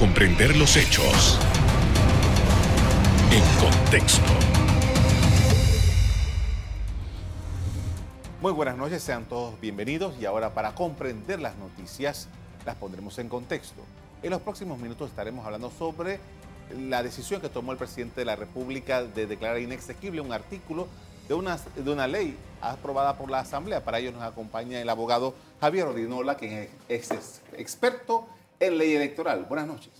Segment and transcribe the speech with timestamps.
[0.00, 1.38] comprender los hechos
[3.30, 4.32] en contexto.
[8.40, 12.28] Muy buenas noches, sean todos bienvenidos y ahora para comprender las noticias
[12.64, 13.82] las pondremos en contexto.
[14.22, 16.18] En los próximos minutos estaremos hablando sobre
[16.74, 20.88] la decisión que tomó el presidente de la República de declarar inexequible un artículo
[21.28, 23.84] de una, de una ley aprobada por la Asamblea.
[23.84, 28.26] Para ello nos acompaña el abogado Javier Odinola, quien es experto
[28.60, 29.46] en ley electoral.
[29.48, 29.90] Buenas noches.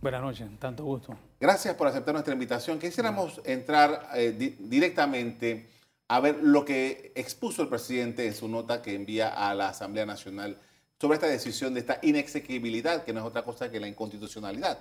[0.00, 1.16] Buenas noches, tanto gusto.
[1.40, 2.78] Gracias por aceptar nuestra invitación.
[2.78, 5.66] Quisiéramos entrar eh, directamente
[6.08, 10.04] a ver lo que expuso el presidente en su nota que envía a la Asamblea
[10.04, 10.58] Nacional
[11.00, 14.78] sobre esta decisión de esta inexequibilidad, que no es otra cosa que la inconstitucionalidad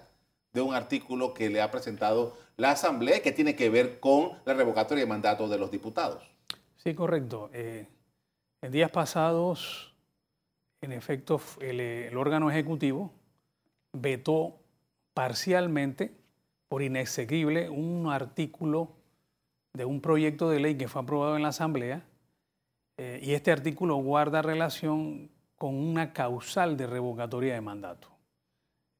[0.52, 4.54] de un artículo que le ha presentado la Asamblea que tiene que ver con la
[4.54, 6.22] revocatoria de mandato de los diputados.
[6.78, 7.50] Sí, correcto.
[7.54, 7.88] Eh,
[8.62, 9.93] en días pasados,
[10.84, 13.14] en efecto, el, órgano ejecutivo
[13.94, 14.60] vetó
[15.14, 16.14] parcialmente,
[16.68, 18.92] por inexequible, un artículo
[19.74, 22.04] de un proyecto de ley que fue aprobado en la Asamblea,
[22.98, 28.10] eh, y este artículo guarda relación con una causal de revocatoria de mandato.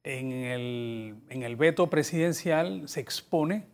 [0.04, 3.66] En el, en el veto presidencial se expone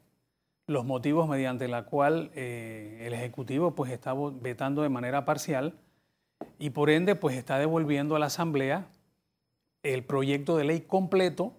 [0.66, 5.78] los motivos mediante la cual eh, el Ejecutivo pues, está vetando de manera parcial
[6.58, 8.86] y por ende pues, está devolviendo a la Asamblea
[9.82, 11.54] el proyecto de ley completo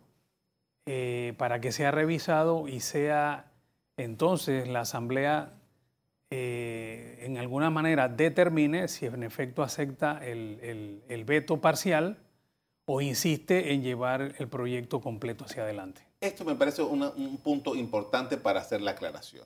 [0.86, 3.52] eh, para que sea revisado y sea
[3.98, 5.54] entonces la Asamblea
[6.30, 12.18] eh, en alguna manera determine si en efecto acepta el, el veto parcial
[12.86, 16.02] o insiste en llevar el proyecto completo hacia adelante.
[16.20, 19.46] Esto me parece un punto importante para hacer la aclaración.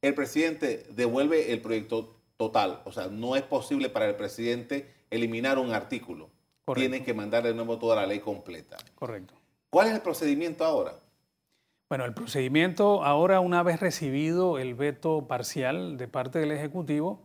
[0.00, 5.58] El presidente devuelve el proyecto total, o sea, no es posible para el presidente eliminar
[5.58, 6.30] un artículo.
[6.74, 8.76] Tiene que mandar de nuevo toda la ley completa.
[8.94, 9.34] Correcto.
[9.70, 10.94] ¿Cuál es el procedimiento ahora?
[11.88, 17.22] Bueno, el procedimiento ahora, una vez recibido el veto parcial de parte del Ejecutivo,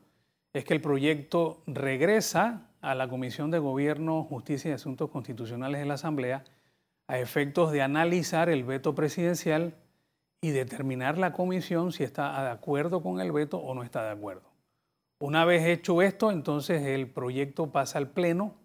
[0.53, 5.85] es que el proyecto regresa a la Comisión de Gobierno, Justicia y Asuntos Constitucionales de
[5.85, 6.45] la Asamblea
[7.07, 9.75] a efectos de analizar el veto presidencial
[10.41, 14.11] y determinar la comisión si está de acuerdo con el veto o no está de
[14.11, 14.52] acuerdo.
[15.23, 18.55] Una vez hecho esto, entonces el proyecto pasa al Pleno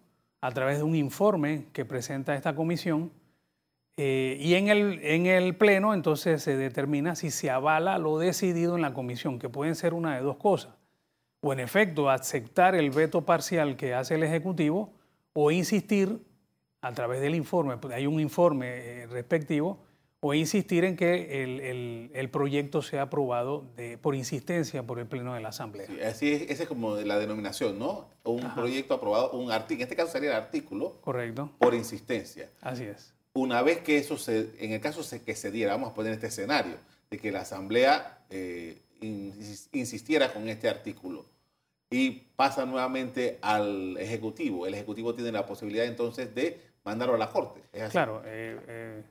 [0.41, 3.13] a través de un informe que presenta esta comisión
[3.95, 8.75] eh, y en el, en el Pleno entonces se determina si se avala lo decidido
[8.75, 10.73] en la comisión, que pueden ser una de dos cosas.
[11.39, 14.91] O en efecto aceptar el veto parcial que hace el Ejecutivo
[15.31, 16.27] o insistir
[16.81, 19.85] a través del informe, porque hay un informe eh, respectivo,
[20.21, 21.43] o insistir en que
[22.13, 25.87] el, proyecto sea aprobado de, por insistencia por el Pleno de la Asamblea.
[25.87, 28.09] Sí, así es, esa es como la denominación, ¿no?
[28.23, 30.99] Un proyecto aprobado, un artículo, en este caso sería el artículo.
[31.01, 31.51] Correcto.
[31.57, 32.49] Por insistencia.
[32.61, 33.13] Así es.
[33.33, 36.27] Una vez que eso se, en el caso que se diera, vamos a poner este
[36.27, 36.75] escenario,
[37.09, 38.77] de que la Asamblea eh,
[39.71, 41.25] insistiera con este artículo
[41.89, 44.67] y pasa nuevamente al Ejecutivo.
[44.67, 47.61] El Ejecutivo tiene la posibilidad entonces de mandarlo a la Corte.
[47.91, 49.03] Claro, eh, eh,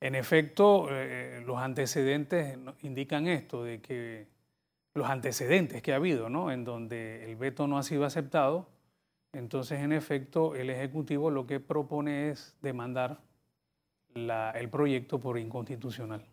[0.00, 4.26] en efecto, eh, los antecedentes indican esto, de que
[4.94, 6.50] los antecedentes que ha habido, ¿no?
[6.50, 8.66] En donde el veto no ha sido aceptado,
[9.32, 13.20] entonces en efecto el Ejecutivo lo que propone es demandar
[14.14, 16.24] el proyecto por inconstitucional.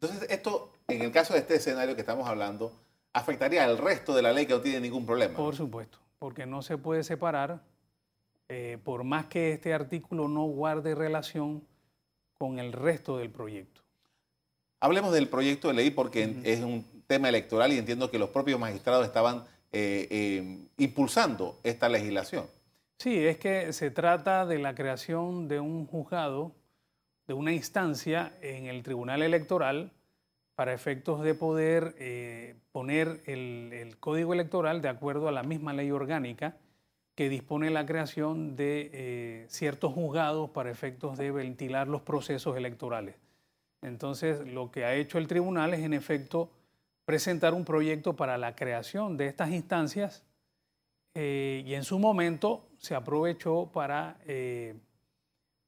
[0.00, 2.72] Entonces esto, en el caso de este escenario que estamos hablando,
[3.12, 5.36] afectaría al resto de la ley que no tiene ningún problema.
[5.36, 7.62] Por supuesto, porque no se puede separar,
[8.48, 11.66] eh, por más que este artículo no guarde relación
[12.38, 13.82] con el resto del proyecto.
[14.80, 18.60] Hablemos del proyecto de ley porque es un tema electoral y entiendo que los propios
[18.60, 22.46] magistrados estaban eh, eh, impulsando esta legislación.
[22.98, 26.52] Sí, es que se trata de la creación de un juzgado,
[27.26, 29.92] de una instancia en el Tribunal Electoral
[30.54, 35.90] para efectos de poder eh, poner el, código electoral de acuerdo a la misma ley
[35.90, 36.56] orgánica
[37.16, 43.16] que dispone la creación de eh, ciertos juzgados para efectos de ventilar los procesos electorales.
[43.82, 46.50] Entonces, lo que ha hecho el tribunal es, en efecto,
[47.04, 50.24] presentar un proyecto para la creación de estas instancias
[51.14, 54.18] eh, y en su momento se aprovechó para,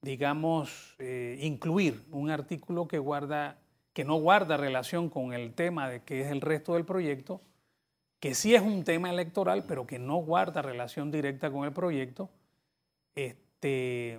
[0.03, 0.97] digamos,
[1.41, 3.59] incluir un artículo que guarda
[3.99, 7.41] que no guarda relación con el tema de que es el resto del proyecto,
[8.21, 12.31] que sí es un tema electoral, pero que no guarda relación directa con el proyecto,
[13.15, 14.19] este,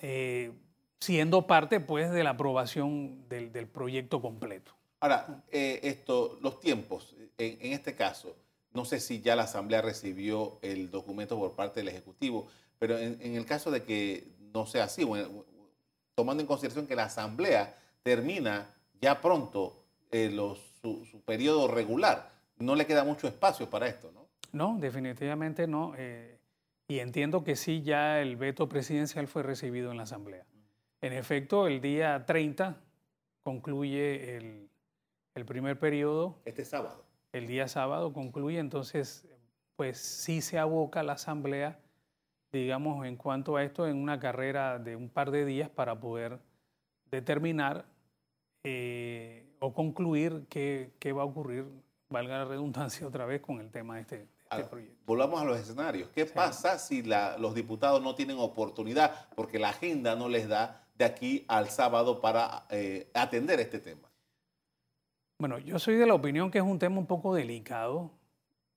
[0.00, 0.52] eh,
[1.00, 4.72] siendo parte pues de la aprobación del, proyecto completo.
[5.00, 8.34] Ahora, eh, esto, los tiempos, en, este caso,
[8.72, 12.48] no sé si ya la Asamblea recibió el documento por parte del Ejecutivo,
[12.78, 15.06] pero en, el caso de que no sea así,
[16.14, 19.83] tomando en consideración que la Asamblea termina ya pronto
[20.14, 20.30] eh,
[20.80, 22.30] su, su, periodo regular.
[22.58, 24.28] No le queda mucho espacio para esto, ¿no?
[24.52, 25.92] No, definitivamente no.
[25.96, 26.38] Eh,
[26.86, 30.46] y entiendo que sí, ya el veto presidencial fue recibido en la Asamblea.
[31.00, 32.76] En efecto, el día 30
[33.42, 34.68] concluye el,
[35.34, 36.38] el primer periodo.
[36.44, 37.04] Este sábado.
[37.32, 39.26] El día sábado concluye, entonces,
[39.74, 41.80] pues sí se aboca la Asamblea,
[42.52, 46.38] digamos, en cuanto a esto, en una carrera de un par de días para poder
[47.10, 47.86] determinar
[48.62, 51.64] eh, o concluir qué, qué, va a ocurrir,
[52.10, 55.02] valga la redundancia otra vez, con el tema de este, este proyecto.
[55.06, 56.10] Volvamos a los escenarios.
[56.10, 60.86] ¿Qué pasa si la, los diputados no tienen oportunidad porque la agenda no les da
[60.96, 64.10] de aquí al sábado para eh, atender este tema?
[65.38, 68.12] Bueno, yo soy de la opinión que es un tema un poco delicado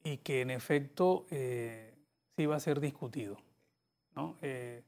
[0.03, 1.93] y que en efecto eh,
[2.35, 3.37] sí va a ser discutido.
[4.15, 4.37] ¿no?
[4.41, 4.83] Eh,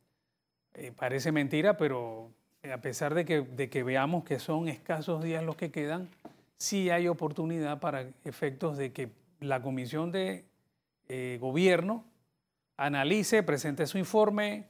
[0.95, 2.31] parece mentira, pero
[2.63, 6.09] a pesar de que, de que veamos que son escasos días los que quedan,
[6.57, 9.09] sí hay oportunidad para efectos de que
[9.39, 10.45] la Comisión de
[11.39, 12.05] Gobierno
[12.77, 14.67] analice, presente su informe,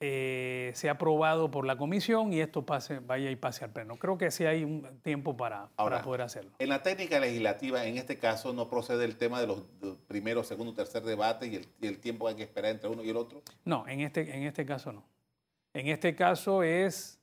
[0.00, 3.96] eh, sea aprobado por la comisión y esto pase, vaya y pase al pleno.
[3.96, 6.52] Creo que sí hay un tiempo para, para poder hacerlo.
[6.60, 9.62] En la técnica legislativa, en este caso, no procede el tema de los
[10.06, 13.02] primeros, segundo, tercer debate y el, y el, tiempo que hay que esperar entre uno
[13.02, 13.42] y el otro.
[13.64, 15.04] No, en este, en este caso no.
[15.78, 17.20] En este caso es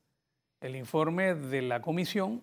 [0.61, 2.41] el informe de la comisión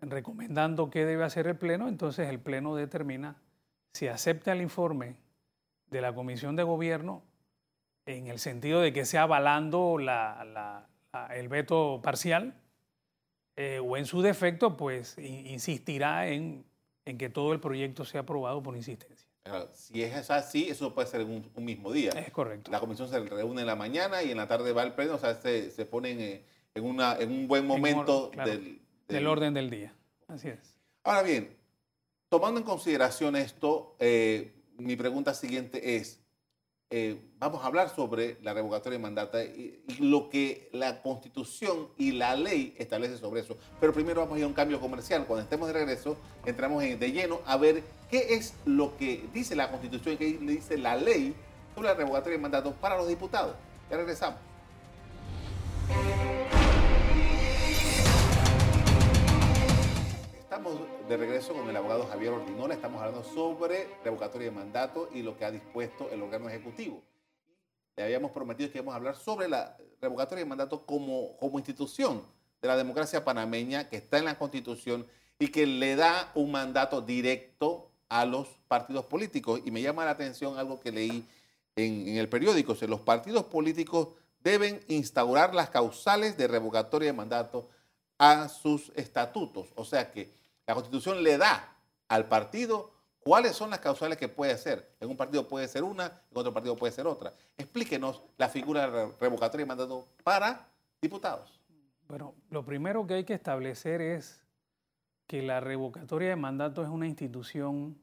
[0.00, 3.34] recomendando qué debe hacer el pleno, entonces el pleno determina
[3.94, 5.16] si acepta el informe
[5.90, 7.24] de la comisión de gobierno
[8.06, 10.86] en el sentido de que sea avalando la,
[11.34, 12.54] el veto parcial,
[13.56, 16.64] eh, o en su defecto, pues insistirá en,
[17.18, 19.21] que todo el proyecto sea aprobado por insistencia.
[19.74, 22.10] Si es así, eso puede ser en un, mismo día.
[22.12, 22.70] Es correcto.
[22.70, 25.18] La comisión se reúne en la mañana y en la tarde va al pleno, o
[25.18, 26.44] sea, se, se ponen eh,
[26.74, 29.94] en, una, en un buen momento del, del, orden del día.
[30.28, 30.78] Así es.
[31.02, 31.56] Ahora bien,
[32.28, 36.21] tomando en consideración esto, eh, mi pregunta siguiente es,
[36.94, 42.12] eh, vamos a hablar sobre la revocatoria de mandato y, lo que la constitución y
[42.12, 43.56] la ley establece sobre eso.
[43.80, 45.24] Pero primero vamos a ir a un cambio comercial.
[45.24, 49.70] Cuando estemos de regreso, entramos de lleno a ver qué es lo que dice la
[49.70, 51.34] constitución y qué dice la ley
[51.74, 53.56] sobre la revocatoria de mandato para los diputados.
[53.90, 54.51] Ya regresamos.
[61.08, 62.74] De regreso con el abogado Javier Ordinola.
[62.74, 67.02] Estamos hablando sobre revocatoria de mandato y lo que ha dispuesto el órgano ejecutivo.
[67.96, 72.22] Le habíamos prometido que íbamos a hablar sobre la revocatoria de mandato como, como institución
[72.60, 75.06] de la democracia panameña que está en la Constitución
[75.38, 79.60] y que le da un mandato directo a los partidos políticos.
[79.64, 81.26] Y me llama la atención algo que leí
[81.76, 82.72] en, el periódico.
[82.80, 84.08] O los partidos políticos
[84.40, 87.68] deben instaurar las causales de revocatoria de mandato
[88.18, 89.68] a sus estatutos.
[89.74, 91.76] O sea que la Constitución le da
[92.08, 94.94] al partido cuáles son las causales que puede hacer.
[95.00, 97.32] En un partido puede ser una, en otro partido puede ser otra.
[97.56, 100.68] Explíquenos la figura revocatoria de mandato para
[101.00, 101.60] diputados.
[102.08, 104.44] Bueno, lo primero que hay que establecer es
[105.26, 107.98] que la revocatoria de mandato es una institución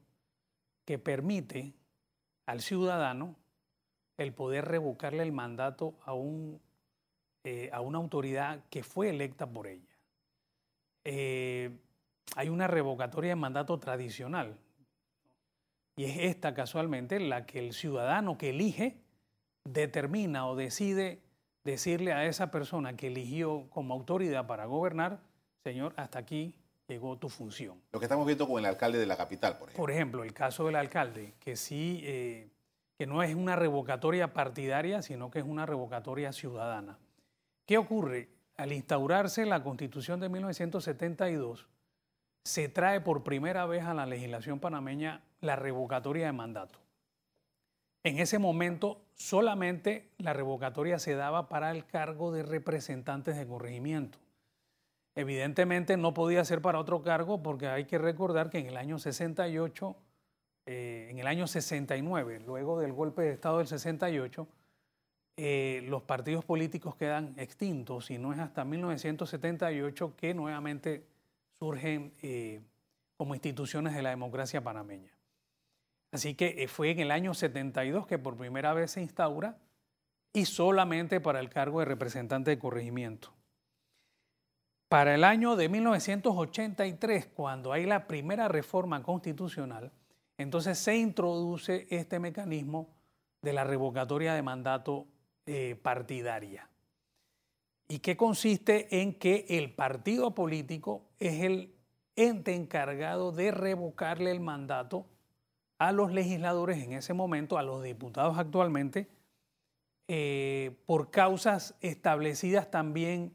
[0.84, 1.74] que permite
[2.46, 3.36] al ciudadano
[4.16, 6.60] el poder revocarle el mandato a, un,
[7.44, 9.96] eh, a una autoridad que fue electa por ella.
[11.04, 11.70] Eh,
[12.36, 14.58] hay una revocatoria de mandato tradicional.
[15.96, 19.02] Y es esta casualmente la que el ciudadano que elige
[19.64, 21.22] determina o decide
[21.64, 25.20] decirle a esa persona que eligió como autoridad para gobernar,
[25.62, 26.54] señor, hasta aquí
[26.88, 27.80] llegó tu función.
[27.92, 29.82] Lo que estamos viendo con el alcalde de la capital, por ejemplo.
[29.82, 32.50] Por ejemplo, el caso del alcalde, que sí, eh,
[32.98, 36.98] que no es una revocatoria partidaria, sino que es una revocatoria ciudadana.
[37.64, 38.28] ¿Qué ocurre?
[38.56, 41.68] Al instaurarse la constitución de 1972,
[42.44, 46.78] se trae por primera vez a la legislación panameña la revocatoria de mandato.
[48.02, 54.18] En ese momento solamente la revocatoria se daba para el cargo de representantes de corregimiento.
[55.14, 58.98] Evidentemente no podía ser para otro cargo porque hay que recordar que en el año
[58.98, 59.96] 68,
[60.66, 64.46] eh, en el año 69, luego del golpe de Estado del 68,
[65.36, 71.04] eh, los partidos políticos quedan extintos y no es hasta 1978 que nuevamente
[71.60, 72.62] surgen eh,
[73.18, 75.12] como instituciones de la democracia panameña.
[76.10, 79.58] Así que eh, fue en el año 72 que por primera vez se instaura
[80.32, 83.34] y solamente para el cargo de representante de corregimiento.
[84.88, 89.92] Para el año de 1983, cuando hay la primera reforma constitucional,
[90.38, 92.88] entonces se introduce este mecanismo
[93.42, 95.06] de la revocatoria de mandato
[95.44, 96.69] eh, partidaria.
[97.90, 101.74] Y que consiste en que el partido político es el
[102.14, 105.06] ente encargado de revocarle el mandato
[105.76, 109.08] a los legisladores en ese momento, a los diputados actualmente,
[110.06, 113.32] eh, por causas establecidas también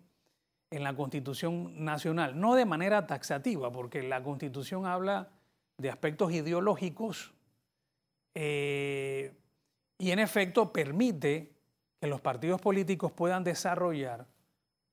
[0.71, 5.31] en la Constitución Nacional, no de manera taxativa, porque la Constitución habla
[5.77, 7.33] de aspectos ideológicos
[8.33, 9.33] eh,
[9.97, 11.51] y en efecto permite
[11.99, 14.33] que los partidos políticos puedan desarrollar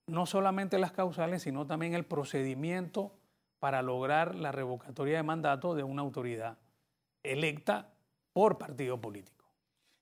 [0.07, 3.13] no solamente las causales, sino también el procedimiento
[3.59, 6.59] para lograr la revocatoria de mandato de una autoridad
[7.23, 7.93] electa
[8.33, 9.45] por partido político.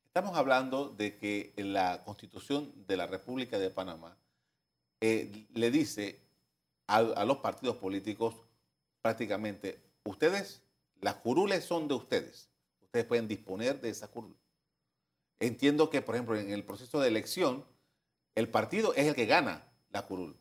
[0.07, 4.16] Estamos hablando de que la Constitución de la República de Panamá
[5.00, 6.21] eh, le dice
[6.87, 8.35] a, los partidos políticos
[9.00, 10.62] prácticamente, ustedes,
[11.00, 12.50] las curules son de ustedes,
[12.83, 14.37] ustedes pueden disponer de esa curul.
[15.38, 17.64] Entiendo que, por ejemplo, en el proceso de elección,
[18.35, 20.37] el partido es el que gana la curul.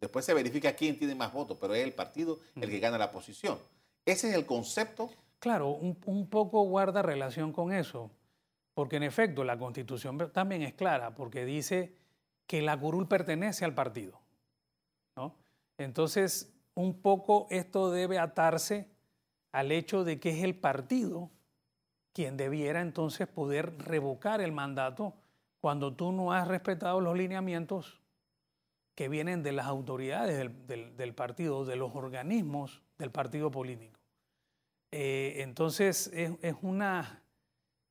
[0.00, 3.12] Después se verifica quién tiene más votos, pero es el partido el que gana la
[3.12, 3.58] posición.
[4.04, 5.10] Ese es el concepto.
[5.38, 8.10] Claro, un, un poco guarda relación con eso,
[8.74, 11.94] porque en efecto la constitución también es clara, porque dice
[12.46, 14.20] que la curul pertenece al partido.
[15.16, 15.36] ¿no?
[15.78, 18.88] Entonces, un poco esto debe atarse
[19.52, 21.30] al hecho de que es el partido
[22.12, 25.14] quien debiera entonces poder revocar el mandato
[25.60, 28.01] cuando tú no has respetado los lineamientos
[29.02, 33.98] que vienen de las autoridades del, partido, de los organismos del partido político.
[34.92, 37.20] Eh, entonces es, una,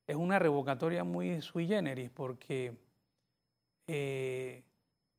[0.08, 2.78] es una revocatoria muy sui generis porque
[3.88, 4.64] eh,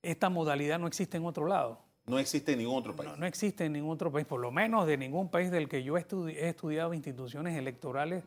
[0.01, 1.85] esta modalidad no existe en otro lado.
[2.07, 3.11] No existe en ningún otro país.
[3.19, 5.99] No, existe en ningún otro país, por lo menos de ningún país del que yo
[5.99, 6.07] he,
[6.49, 8.25] estudiado instituciones electorales,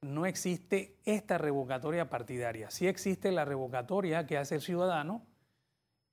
[0.00, 2.70] no existe esta revocatoria partidaria.
[2.70, 5.26] Sí existe la revocatoria que hace el ciudadano,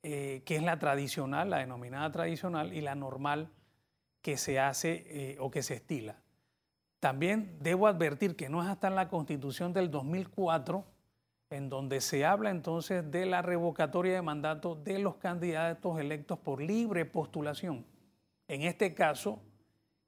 [0.03, 3.49] eh, que es la tradicional, la denominada tradicional, y la normal
[4.21, 6.17] que se hace eh, o que se estila.
[6.99, 10.85] También debo advertir que no es hasta en la constitución del 2004
[11.49, 16.61] en donde se habla entonces de la revocatoria de mandato de los candidatos electos por
[16.61, 17.85] libre postulación.
[18.47, 19.41] En este caso,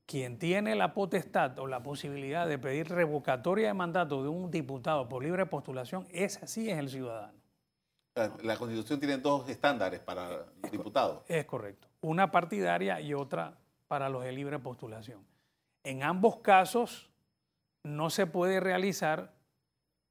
[0.06, 5.08] quien tiene la potestad o la posibilidad de pedir revocatoria de mandato de un diputado
[5.10, 7.41] por libre postulación, ese sí es el ciudadano.
[8.16, 11.24] La, Constitución tiene dos estándares para diputados.
[11.28, 11.88] Es correcto.
[12.02, 15.26] Una partidaria y otra para los de libre postulación.
[15.84, 17.10] En ambos casos
[17.84, 19.34] no se puede realizar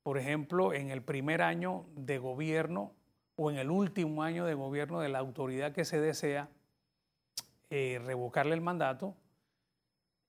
[0.03, 2.93] por ejemplo, en el primer año de gobierno
[3.37, 6.49] o en el último año de gobierno de la autoridad que se desea
[7.71, 9.15] eh, revocarle el mandato,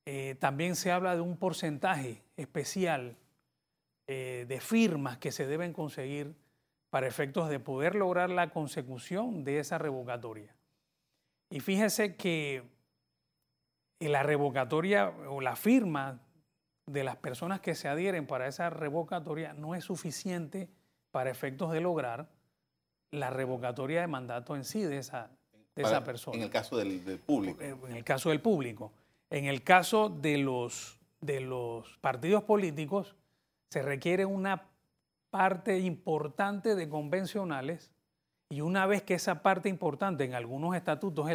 [0.06, 3.18] eh, también se habla de un porcentaje especial
[4.08, 6.36] eh, de firmas que se deben conseguir
[6.92, 10.54] para efectos de poder lograr la consecución de esa revocatoria.
[11.50, 12.64] Y fíjese que
[14.00, 16.20] la revocatoria o la firma
[16.86, 20.70] de las personas que se adhieren para esa revocatoria no es suficiente
[21.12, 22.30] para efectos de lograr
[23.12, 25.30] la revocatoria de mandato en sí de esa,
[25.76, 26.38] de esa persona.
[26.38, 27.62] En el caso del, público.
[27.62, 28.92] Eh, en el caso del público.
[29.30, 33.16] En el caso de los, de los partidos políticos,
[33.70, 34.71] se requiere una
[35.32, 37.92] parte importante de convencionales
[38.50, 41.28] y una vez que esa parte importante en algunos estatutos,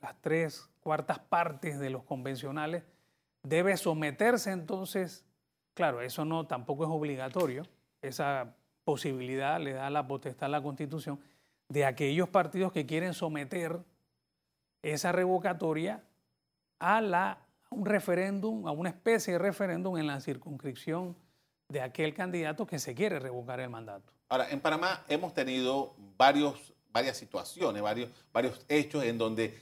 [0.00, 2.84] las tres cuartas partes de los convencionales,
[3.42, 5.24] debe someterse entonces,
[5.72, 7.64] claro, eso no tampoco es obligatorio,
[8.02, 11.18] esa posibilidad le da la potestad a la Constitución
[11.68, 13.80] de aquellos partidos que quieren someter
[14.82, 16.04] esa revocatoria
[16.78, 17.38] a, la,
[17.70, 21.16] un referéndum, a una especie de referéndum en la circunscripción
[21.68, 24.12] de aquel candidato que se quiere revocar el mandato.
[24.28, 29.54] Ahora, en Panamá hemos tenido varios, varias situaciones, varios, varios hechos en donde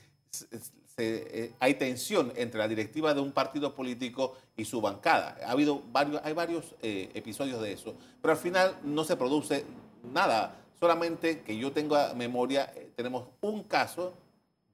[0.97, 5.37] eh, hay tensión entre la directiva de un partido político y su bancada.
[5.45, 9.63] Ha habido varios, hay varios eh, episodios de eso, pero al final no se produce
[10.11, 10.55] nada.
[10.79, 14.17] Solamente que yo tenga memoria, eh, tenemos un caso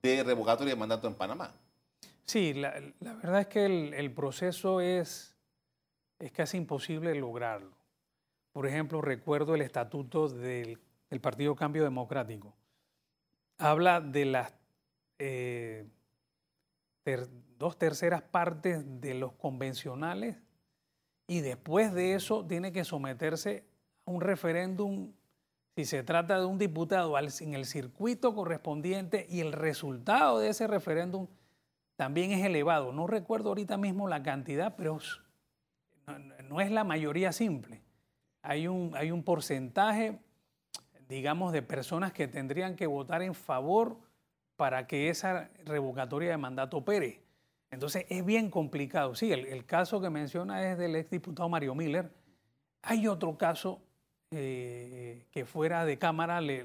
[0.02, 1.52] de revocatoria de mandato en Panamá.
[2.26, 2.72] Sí, la,
[3.02, 5.33] verdad es que el, proceso es,
[6.24, 7.76] es casi imposible lograrlo.
[8.54, 10.80] Por ejemplo, recuerdo el estatuto del,
[11.22, 12.56] Partido Cambio Democrático.
[13.60, 14.54] Habla de las
[17.60, 20.38] dos terceras partes de los convencionales
[21.28, 23.64] y después de eso tiene que someterse
[24.06, 25.12] a un referéndum
[25.76, 30.68] si se trata de un diputado en el circuito correspondiente y el resultado de ese
[30.68, 31.28] referéndum
[31.96, 32.92] también es elevado.
[32.92, 35.00] No recuerdo ahorita mismo la cantidad, pero
[36.50, 37.82] no, es la mayoría simple.
[38.42, 40.20] Hay un, hay un porcentaje
[41.08, 43.98] digamos, de personas que tendrían que votar en favor
[44.56, 47.22] para que esa revocatoria de mandato opere.
[47.72, 49.16] Entonces es bien complicado.
[49.16, 52.12] Sí, el, caso que menciona es del exdiputado Mario Miller.
[52.84, 53.82] Hay otro caso
[54.32, 56.64] eh, que fuera de cámara le,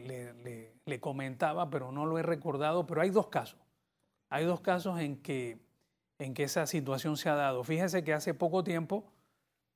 [0.85, 3.61] le, comentaba, pero no lo he recordado, pero hay dos casos.
[4.31, 5.59] Hay dos casos en que,
[6.19, 7.65] en que esa situación se ha dado.
[7.65, 9.05] Fíjese que hace poco tiempo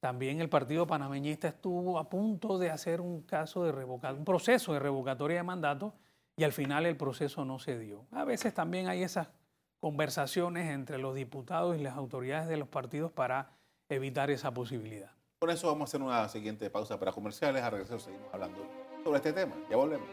[0.03, 4.73] también el Partido Panameñista estuvo a punto de hacer un caso de revocar, un proceso
[4.73, 5.95] de revocatoria de mandato
[6.37, 8.05] y al final el proceso no se dio.
[8.11, 9.29] A veces también hay esas
[9.79, 13.53] conversaciones entre los diputados y las autoridades de los partidos para
[13.89, 15.13] evitar esa posibilidad.
[15.39, 17.63] Con eso vamos a hacer una siguiente pausa para comerciales.
[17.63, 18.59] A regreso seguimos hablando
[19.05, 19.55] sobre este tema.
[19.71, 20.09] Ya volvemos.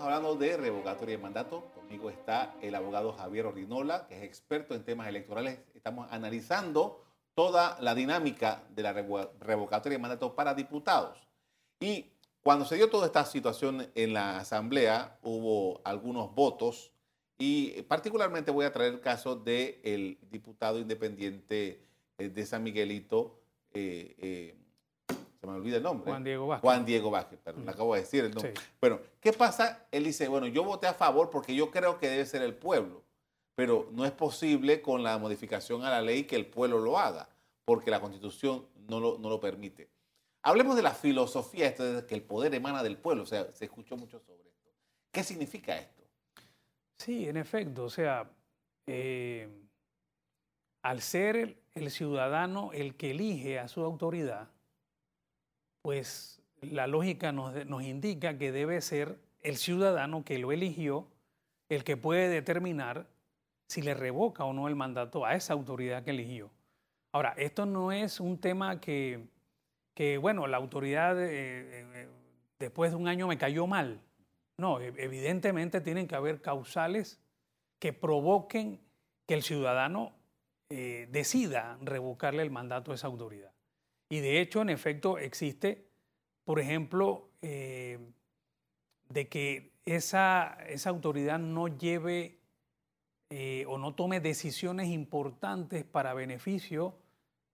[0.00, 1.72] Hablando de revocatoria de mandato.
[1.74, 5.58] Conmigo está el abogado Javier Orinola, que es experto en temas electorales.
[5.74, 11.18] Estamos analizando toda la dinámica de la revocatoria de mandato para diputados.
[11.80, 12.06] Y
[12.42, 16.92] cuando se dio toda esta situación en la Asamblea, hubo algunos votos
[17.36, 21.82] y particularmente voy a traer el caso del diputado independiente
[22.18, 23.40] eh, de San Miguelito,
[23.72, 24.56] eh, eh,
[25.40, 26.10] se me olvida el nombre.
[26.10, 26.62] Juan Diego Vázquez.
[26.62, 28.54] Juan Diego Vázquez, perdón, le acabo de decir el nombre.
[28.80, 29.86] Bueno, ¿qué pasa?
[29.92, 33.02] Él dice, bueno, yo voté a favor porque yo creo que debe ser el pueblo,
[33.54, 37.28] pero no es posible con la modificación a la ley que el pueblo lo haga,
[37.64, 39.88] porque la constitución no lo, no lo permite.
[40.42, 43.66] Hablemos de la filosofía, esto de que el poder emana del pueblo, o sea, se
[43.66, 44.70] escuchó mucho sobre esto.
[45.12, 46.02] ¿Qué significa esto?
[46.98, 48.28] Sí, en efecto, o sea,
[48.86, 49.48] eh,
[50.82, 54.48] al ser el ciudadano el que elige a su autoridad,
[55.88, 61.08] pues la lógica nos, indica que debe ser el ciudadano que lo eligió
[61.70, 63.06] el que puede determinar
[63.68, 66.50] si le revoca o no el mandato a esa autoridad que eligió.
[67.10, 69.28] Ahora, esto no es un tema que,
[70.20, 72.08] bueno, la autoridad eh, eh,
[72.58, 73.98] después de un año me cayó mal.
[74.58, 77.18] No, e, evidentemente tienen que haber causales
[77.78, 78.78] que provoquen
[79.26, 80.12] que el ciudadano
[80.68, 83.52] eh, decida revocarle el mandato a esa autoridad.
[84.08, 85.86] Y de hecho, en efecto, existe,
[86.44, 87.98] por ejemplo, eh,
[89.08, 92.38] de que esa, esa, autoridad no lleve
[93.30, 96.94] eh, o no tome decisiones importantes para beneficio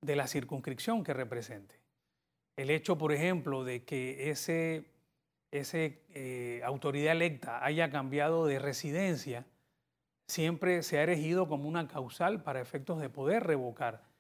[0.01, 1.75] de la circunscripción que represente.
[2.57, 4.85] El hecho, por ejemplo, de que ese,
[5.51, 9.45] ese eh, autoridad electa haya cambiado de residencia,
[10.29, 14.14] siempre se ha erigido como una causal para efectos de poder revocar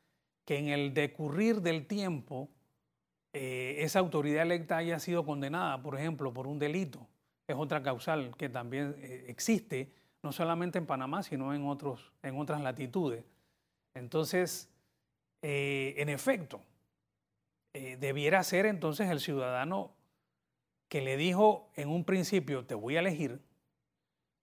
[0.44, 2.50] que en el decurrir del tiempo
[3.32, 7.06] eh, esa autoridad electa haya sido condenada, por ejemplo, por un delito.
[7.46, 12.38] Es otra causal que también eh, existe, no solamente en Panamá, sino en, otros, en
[12.38, 13.24] otras latitudes.
[13.94, 14.70] Entonces,
[15.42, 16.62] eh, en efecto,
[17.98, 19.90] debiera ser entonces el ciudadano
[20.88, 23.40] que le dijo en un principio, te voy a elegir,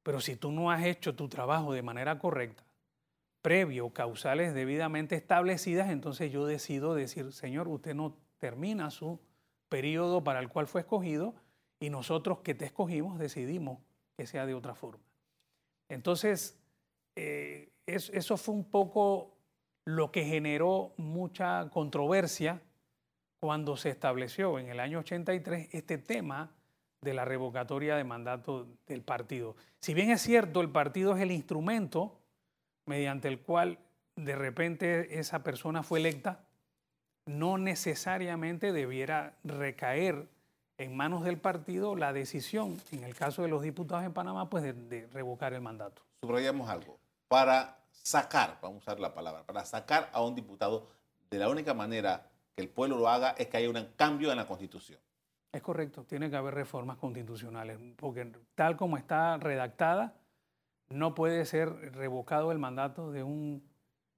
[0.04, 2.66] pero si tú no has hecho tu trabajo de manera correcta,
[3.42, 9.20] previo, causales debidamente establecidas, entonces yo decido decir, Señor, usted no termina su
[9.70, 11.34] periodo para el cual fue escogido
[11.80, 13.80] y nosotros que te escogimos decidimos
[14.18, 15.04] que sea de otra forma.
[15.90, 16.60] Entonces,
[17.16, 19.36] eh, eso fue un poco
[19.86, 22.62] lo que generó mucha controversia
[23.40, 26.52] cuando se estableció en el año 83 este tema
[27.02, 29.56] de la revocatoria de mandato del partido.
[29.80, 32.21] Si bien es cierto, el partido es el instrumento
[32.86, 33.80] mediante el cual
[34.16, 36.44] de repente esa persona fue electa,
[37.26, 40.28] no necesariamente debiera recaer
[40.78, 44.64] en manos del partido la decisión, en el caso de los diputados en Panamá, pues
[44.64, 46.02] de, revocar el mandato.
[46.22, 46.98] Subrayamos algo.
[47.28, 50.88] Para sacar, vamos a usar la palabra, para sacar a un diputado,
[51.30, 54.38] de la única manera que el pueblo lo haga es que haya un cambio en
[54.38, 55.00] la Constitución.
[55.52, 60.16] Es correcto, tiene que haber reformas constitucionales, porque tal como está redactada,
[60.92, 63.64] no puede ser revocado el mandato de, un,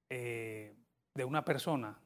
[0.09, 0.75] eh,
[1.13, 1.99] de una persona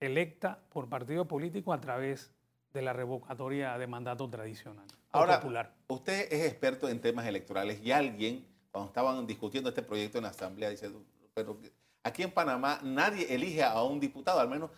[0.00, 2.32] electa por partido político a través
[2.72, 4.86] de la revocatoria de mandato tradicional.
[5.12, 5.74] Ahora, popular.
[5.88, 10.30] usted es experto en temas electorales y alguien, cuando estaban discutiendo este proyecto en la
[10.30, 10.90] Asamblea, dice,
[11.34, 11.58] pero
[12.04, 14.70] aquí en Panamá nadie elige a un diputado, al menos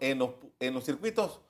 [0.00, 1.40] en los, en los circuitos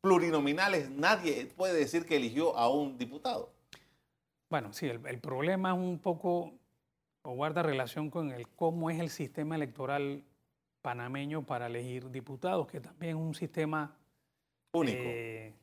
[0.00, 3.52] plurinominales nadie puede decir que eligió a un diputado.
[4.48, 6.57] Bueno, sí, el, el problema es un poco
[7.22, 10.24] o guarda relación con el cómo es el sistema electoral
[10.82, 13.96] panameño para elegir diputados, que también es un sistema
[14.72, 15.02] único.
[15.04, 15.54] Eh,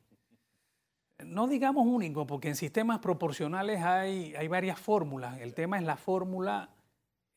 [1.24, 5.40] no digamos único, porque en sistemas proporcionales hay, hay varias fórmulas.
[5.40, 6.70] El tema es la fórmula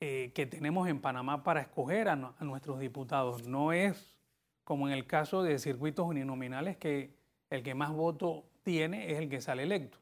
[0.01, 3.47] eh, que tenemos en Panamá para escoger a, nuestros diputados.
[3.47, 4.17] No es
[4.63, 7.13] como en el caso de circuitos uninominales que
[7.49, 9.97] el que más voto tiene es el que sale electo,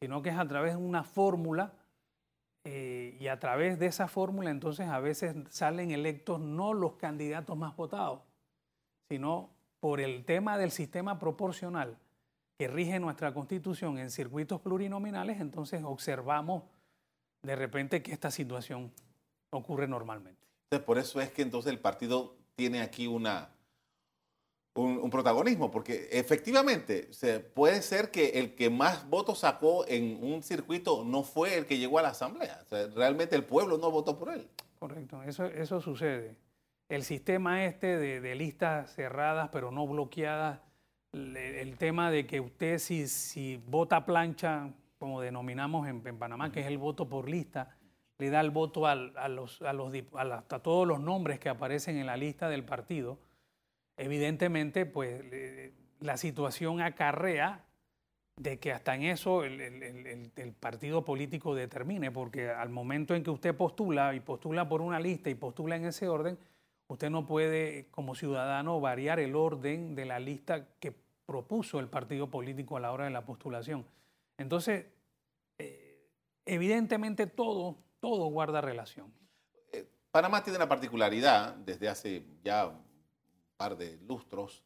[0.00, 1.74] sino que es a través de una fórmula
[2.64, 7.56] eh, y a través de esa fórmula entonces a veces salen electos no los candidatos
[7.56, 8.20] más votados,
[9.08, 9.50] sino
[9.80, 11.98] por el tema del sistema proporcional
[12.58, 16.62] que rige nuestra constitución en circuitos plurinominales, entonces observamos
[17.42, 18.90] de repente que esta situación
[19.50, 20.40] ocurre normalmente.
[20.86, 23.50] por eso es que entonces el partido tiene aquí una,
[24.74, 30.42] un, protagonismo, porque efectivamente se, puede ser que el que más votos sacó en un
[30.42, 32.64] circuito no fue el que llegó a la asamblea.
[32.94, 34.48] realmente el pueblo no votó por él.
[34.78, 36.36] Correcto, eso, eso sucede.
[36.88, 40.60] El sistema este de, listas cerradas pero no bloqueadas,
[41.12, 46.66] el, tema de que usted si, si vota plancha, como denominamos en, Panamá, que es
[46.66, 47.76] el voto por lista,
[48.18, 52.06] le da el voto a, los, a, los, a todos los nombres que aparecen en
[52.06, 53.18] la lista del partido
[53.96, 55.22] evidentemente, pues
[56.00, 57.64] la situación acarrea
[58.36, 63.54] de que hasta en eso el, partido político determine, porque al momento en que usted
[63.54, 66.38] postula y postula por una lista y postula en ese orden,
[66.88, 70.92] usted no puede como ciudadano variar el orden de la lista que
[71.26, 73.86] propuso el partido político a la hora de la postulación.
[74.36, 74.86] Entonces,
[75.58, 76.08] eh,
[76.44, 79.12] evidentemente todo, todo guarda relación.
[79.72, 82.72] Eh, Panamá tiene la particularidad desde hace ya
[83.56, 84.62] par de lustros,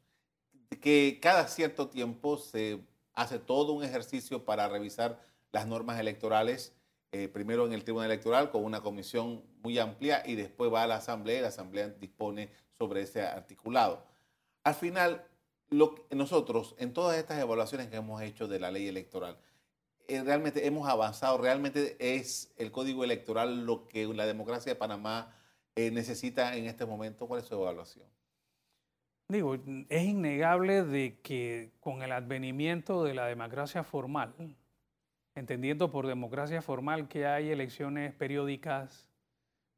[0.81, 2.81] que cada cierto tiempo se
[3.15, 5.21] hace todo un ejercicio para revisar
[5.53, 6.73] las normas electorales,
[7.11, 10.87] eh, primero en el Tribunal Electoral con una comisión muy amplia y después va a
[10.87, 14.05] la Asamblea y la Asamblea dispone sobre ese articulado.
[14.63, 15.27] Al final,
[15.71, 19.39] nosotros, en todas estas evaluaciones que hemos hecho de la ley electoral,
[20.07, 25.35] eh, realmente hemos avanzado, realmente es el código electoral lo que la democracia de Panamá
[25.77, 27.27] eh, necesita en este momento.
[27.27, 28.07] ¿Cuál es su evaluación?
[29.31, 29.57] Digo,
[29.91, 34.33] es innegable de que con el advenimiento de la democracia formal,
[35.35, 39.11] entendiendo por democracia formal que hay elecciones periódicas,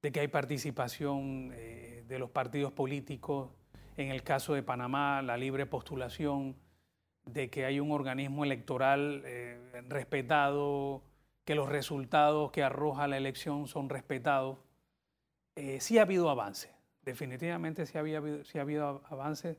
[0.03, 3.51] de que hay participación eh, de los partidos políticos,
[3.97, 6.55] en el caso de Panamá, la libre postulación,
[7.27, 11.03] de que hay un organismo electoral eh, respetado,
[11.45, 14.59] que los resultados que arroja la elección son respetados,
[15.57, 16.80] eh, sí ha habido avance
[17.11, 19.57] definitivamente sí, había, sí ha habido avances,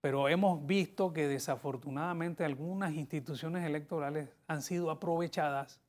[0.00, 5.80] pero hemos visto que desafortunadamente algunas instituciones electorales han sido aprovechadas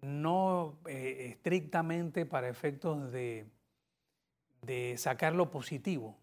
[0.00, 3.46] no eh, estrictamente para efectos de,
[4.62, 6.16] de sacar lo positivo.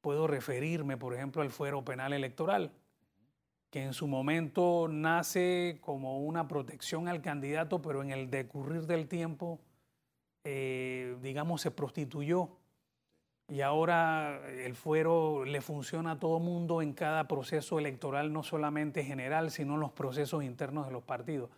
[0.00, 2.72] Puedo referirme, por ejemplo, al fuero penal electoral,
[3.70, 9.06] que en su momento nace como una protección al candidato, pero en el decurrir del
[9.06, 9.60] tiempo
[10.44, 12.50] eh, digamos, se prostituyó
[13.50, 19.04] y ahora el fuero le funciona a todo mundo en cada proceso electoral, no solamente
[19.04, 21.48] general, sino en los procesos internos de los partidos.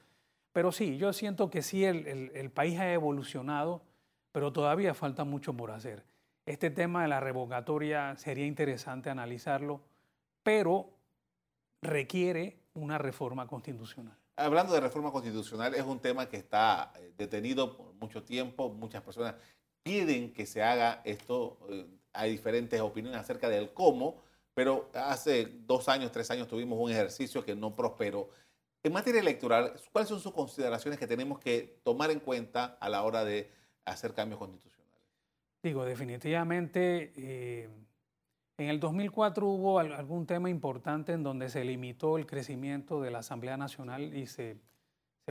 [0.53, 3.83] Pero sí, yo siento que sí, el, país ha evolucionado,
[4.31, 6.05] pero todavía falta mucho por hacer.
[6.47, 9.81] Este tema de la revocatoria sería interesante analizarlo,
[10.45, 10.91] pero
[11.83, 14.17] requiere una reforma constitucional.
[14.37, 18.71] Hablando de reforma constitucional, es un tema que está eh, detenido mucho tiempo.
[18.71, 19.35] Muchas personas
[19.83, 21.59] piden que se haga esto.
[21.69, 24.23] Eh, hay diferentes opiniones acerca del cómo,
[24.55, 28.31] pero hace dos años, tres años tuvimos un ejercicio que no prosperó.
[28.83, 33.03] En materia electoral, ¿cuáles son sus consideraciones que tenemos que tomar en cuenta a la
[33.03, 33.51] hora de
[33.85, 34.81] hacer cambios constitucionales?
[35.63, 37.69] Digo, definitivamente eh,
[38.57, 43.21] en el 2004 hubo algún tema importante en donde se limitó el crecimiento de la
[43.21, 44.57] Asamblea Nacional y se,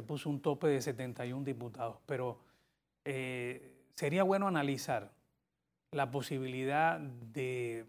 [0.08, 2.40] puso un tope de 71 diputados, pero
[3.06, 5.12] eh, sería bueno analizar
[5.92, 7.86] la posibilidad de,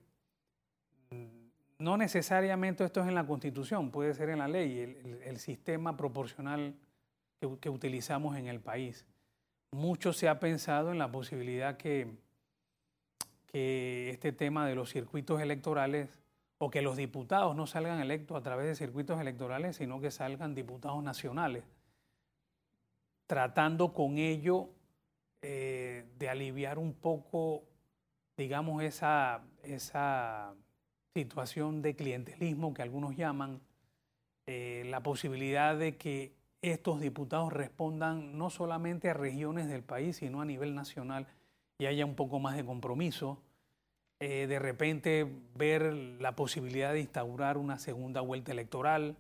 [1.78, 4.78] no necesariamente esto es en la Constitución, puede ser en la ley,
[5.24, 6.74] el, sistema proporcional
[7.40, 9.06] que, que utilizamos en el país.
[9.72, 12.16] Mucho se ha pensado en la posibilidad que
[13.50, 16.20] que este tema de los circuitos electorales
[16.58, 20.54] o que los diputados no salgan electos a través de circuitos electorales, sino que salgan
[20.54, 21.64] diputados nacionales,
[23.26, 24.68] tratando con ello
[25.42, 27.64] eh, de aliviar un poco,
[28.36, 30.54] digamos, esa, esa
[31.14, 33.60] situación de clientelismo que algunos llaman,
[34.46, 40.42] eh, la posibilidad de que estos diputados respondan no solamente a regiones del país, sino
[40.42, 41.26] a nivel nacional
[41.78, 43.42] y haya un poco más de compromiso.
[44.18, 49.16] Eh, de repente ver la posibilidad de instaurar una segunda vuelta electoral,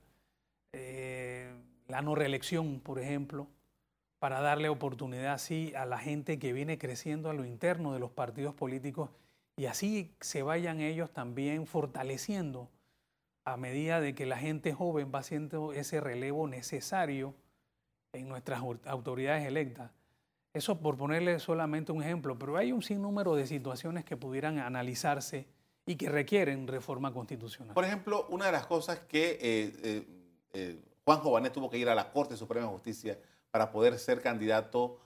[1.88, 3.48] la no reelección, por ejemplo,
[4.20, 8.10] para darle oportunidad así a la gente que viene creciendo a lo interno de los
[8.10, 9.10] partidos políticos
[9.56, 12.68] y así se vayan ellos también fortaleciendo
[13.44, 17.34] a medida de que la gente joven va haciendo ese relevo necesario
[18.12, 19.90] en nuestras autoridades electas.
[20.52, 25.46] Eso por ponerle solamente un ejemplo, pero hay un sinnúmero de situaciones que pudieran analizarse
[25.86, 27.74] y que requieren reforma constitucional.
[27.74, 30.06] Por ejemplo, una de las cosas que eh, eh,
[30.52, 33.18] eh, Juan Jované tuvo que ir a la Corte Suprema de Justicia
[33.50, 34.98] para poder ser candidato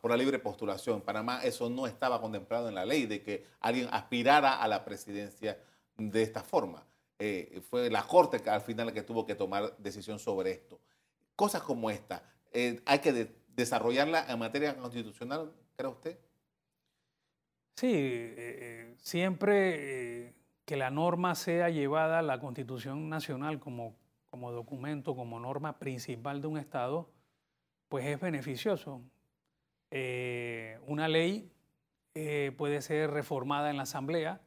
[0.00, 0.96] por la libre postulación.
[0.96, 4.84] En Panamá eso no estaba contemplado en la ley de que alguien aspirara a la
[4.84, 5.58] presidencia
[5.96, 6.84] de esta forma.
[7.18, 10.80] Eh, fue la Corte que al final que tuvo que tomar decisión sobre esto.
[11.36, 16.18] Cosas como esta, eh, ¿hay que desarrollarla en materia constitucional, cree usted?
[17.76, 23.96] Sí, eh, siempre que la norma sea llevada a la Constitución Nacional como,
[24.30, 27.10] como documento, como norma principal de un Estado,
[27.90, 29.02] pues es beneficioso.
[29.90, 31.50] Eh, una ley
[32.14, 34.40] eh, puede ser reformada en la Asamblea.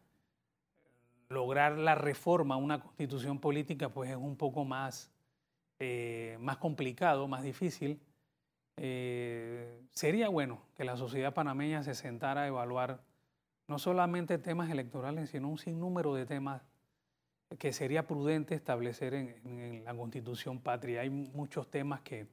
[1.27, 5.11] Lograr la reforma una constitución política pues es un poco más,
[5.79, 7.99] eh, más complicado, más difícil.
[8.77, 13.03] sería bueno que la sociedad panameña se sentara a evaluar
[13.67, 16.61] no solamente temas electorales, sino un sinnúmero de temas
[17.59, 21.01] que sería prudente establecer en, en la constitución patria.
[21.01, 22.27] Hay muchos temas que,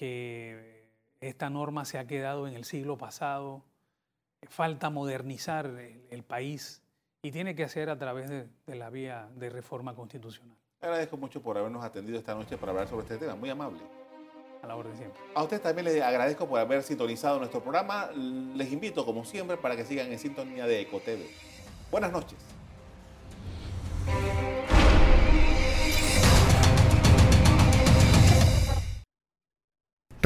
[0.00, 0.86] que
[1.20, 3.62] esta norma se ha quedado en el siglo pasado,
[4.48, 6.80] falta modernizar el, país
[7.20, 10.56] y tiene que ser a través de, la vía de reforma constitucional.
[10.80, 13.80] Agradezco mucho por habernos atendido esta noche para hablar sobre este tema, muy amable.
[14.62, 15.20] A la orden siempre.
[15.34, 18.10] A usted también les agradezco por haber sintonizado nuestro programa.
[18.54, 21.26] Les invito, como siempre, para que sigan en sintonía de EcoTV.
[21.90, 22.38] Buenas noches.